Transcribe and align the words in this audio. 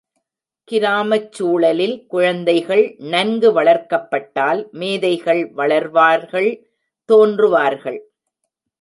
கிராமச் 0.71 1.31
சூழலில் 1.31 2.05
குழந்தைகள் 2.07 2.95
நன்கு 2.97 3.51
வளர்க்கப்பட்டால் 3.51 4.61
மேதைகள் 4.71 5.53
வளர்வார்கள் 5.53 6.51
தோன்றுவார்கள். 7.09 7.99